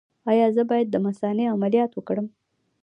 ایا 0.31 0.47
زه 0.55 0.63
باید 0.69 0.87
د 0.91 0.95
مثانې 1.05 1.45
عملیات 1.55 1.91
وکړم؟ 1.95 2.27